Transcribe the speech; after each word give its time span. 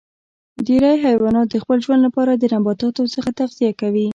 ډیری 0.67 0.93
حیوانات 1.05 1.47
د 1.49 1.55
خپل 1.63 1.77
ژوند 1.85 2.01
لپاره 2.07 2.31
د 2.35 2.43
نباتاتو 2.53 3.03
څخه 3.15 3.29
تغذیه 3.39 3.71
کوي 3.81 4.07